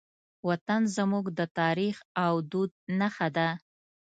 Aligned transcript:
وطن 0.47 0.81
زموږ 0.97 1.25
د 1.39 1.41
تاریخ 1.59 1.95
او 2.25 2.33
دود 2.51 2.71
نښه 2.99 3.27
ده. 3.37 3.47